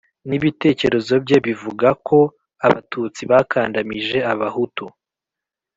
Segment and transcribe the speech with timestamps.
[0.27, 2.17] n ibitekerezo bye bivuga ko
[2.65, 4.85] Abatutsi bakandamije Abahutu